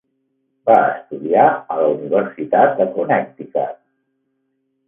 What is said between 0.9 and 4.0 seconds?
estudiar a la universitat de Connecticut.